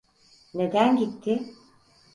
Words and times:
Neden 0.53 0.97
gitti? 0.97 1.53